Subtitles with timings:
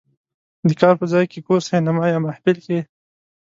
[0.67, 2.79] "د کار په ځای، کور، سینما یا محفل" کې